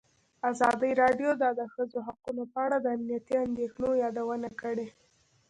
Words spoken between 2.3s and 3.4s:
په اړه د امنیتي